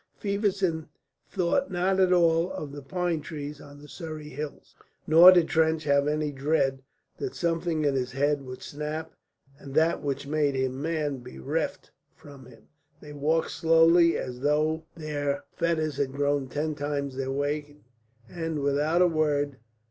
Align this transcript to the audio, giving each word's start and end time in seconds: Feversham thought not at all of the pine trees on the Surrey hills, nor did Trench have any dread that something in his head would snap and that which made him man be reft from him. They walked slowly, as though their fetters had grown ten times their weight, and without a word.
Feversham 0.17 0.89
thought 1.29 1.69
not 1.69 1.99
at 1.99 2.11
all 2.11 2.51
of 2.53 2.71
the 2.71 2.81
pine 2.81 3.21
trees 3.21 3.61
on 3.61 3.77
the 3.79 3.87
Surrey 3.87 4.29
hills, 4.29 4.73
nor 5.05 5.31
did 5.31 5.47
Trench 5.47 5.83
have 5.83 6.07
any 6.07 6.31
dread 6.31 6.81
that 7.17 7.35
something 7.35 7.85
in 7.85 7.93
his 7.93 8.13
head 8.13 8.41
would 8.41 8.63
snap 8.63 9.13
and 9.59 9.75
that 9.75 10.01
which 10.01 10.25
made 10.25 10.55
him 10.55 10.81
man 10.81 11.17
be 11.19 11.37
reft 11.37 11.91
from 12.15 12.47
him. 12.47 12.67
They 12.99 13.13
walked 13.13 13.51
slowly, 13.51 14.17
as 14.17 14.39
though 14.39 14.85
their 14.95 15.43
fetters 15.51 15.97
had 15.97 16.13
grown 16.13 16.47
ten 16.47 16.73
times 16.73 17.15
their 17.15 17.31
weight, 17.31 17.79
and 18.27 18.57
without 18.61 19.03
a 19.03 19.07
word. 19.07 19.57